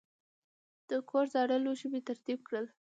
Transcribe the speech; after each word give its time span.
د 0.89 0.91
کور 1.09 1.25
زاړه 1.33 1.57
لوښي 1.63 1.87
مې 1.91 2.01
ترتیب 2.07 2.39
کړل. 2.47 2.65